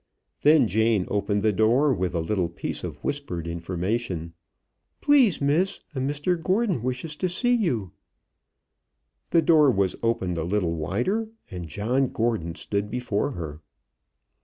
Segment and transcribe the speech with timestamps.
[0.41, 4.33] Then Jane opened the door, with a little piece of whispered information.
[4.99, 7.91] "Please, Miss, a Mr Gordon wishes to see you."
[9.29, 13.61] The door was opened a little wider, and John Gordon stood before her.